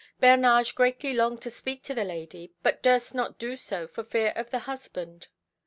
Bernage 0.19 0.73
greatly 0.73 1.13
longed 1.13 1.43
to 1.43 1.51
speak 1.51 1.83
to 1.83 1.93
the 1.93 2.03
lady, 2.03 2.51
but 2.63 2.81
durst 2.81 3.13
not 3.13 3.37
do 3.37 3.55
so 3.55 3.85
for 3.85 4.03
fear 4.03 4.33
of 4.35 4.49
the 4.49 4.57
husband. 4.65 5.27